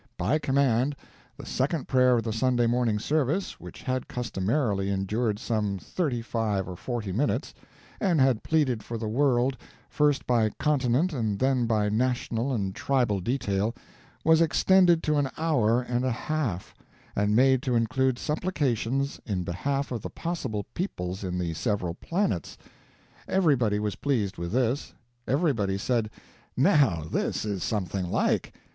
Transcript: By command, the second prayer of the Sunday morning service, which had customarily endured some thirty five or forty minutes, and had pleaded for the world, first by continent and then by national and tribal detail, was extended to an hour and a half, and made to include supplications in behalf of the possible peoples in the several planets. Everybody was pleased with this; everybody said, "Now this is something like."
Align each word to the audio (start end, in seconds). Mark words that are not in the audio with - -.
By 0.17 0.39
command, 0.39 0.95
the 1.37 1.45
second 1.45 1.87
prayer 1.87 2.17
of 2.17 2.23
the 2.23 2.33
Sunday 2.33 2.65
morning 2.65 2.97
service, 2.97 3.59
which 3.59 3.83
had 3.83 4.07
customarily 4.07 4.89
endured 4.89 5.37
some 5.37 5.77
thirty 5.77 6.23
five 6.23 6.67
or 6.67 6.75
forty 6.75 7.11
minutes, 7.11 7.53
and 7.99 8.19
had 8.19 8.41
pleaded 8.41 8.81
for 8.81 8.97
the 8.97 9.07
world, 9.07 9.57
first 9.91 10.25
by 10.25 10.49
continent 10.57 11.13
and 11.13 11.37
then 11.37 11.67
by 11.67 11.87
national 11.87 12.51
and 12.51 12.73
tribal 12.73 13.19
detail, 13.19 13.75
was 14.23 14.41
extended 14.41 15.03
to 15.03 15.17
an 15.17 15.29
hour 15.37 15.83
and 15.83 16.03
a 16.03 16.11
half, 16.11 16.73
and 17.15 17.35
made 17.35 17.61
to 17.61 17.75
include 17.75 18.17
supplications 18.17 19.19
in 19.27 19.43
behalf 19.43 19.91
of 19.91 20.01
the 20.01 20.09
possible 20.09 20.63
peoples 20.73 21.23
in 21.23 21.37
the 21.37 21.53
several 21.53 21.93
planets. 21.93 22.57
Everybody 23.27 23.77
was 23.77 23.95
pleased 23.97 24.39
with 24.39 24.51
this; 24.51 24.95
everybody 25.27 25.77
said, 25.77 26.09
"Now 26.57 27.03
this 27.07 27.45
is 27.45 27.63
something 27.63 28.09
like." 28.09 28.51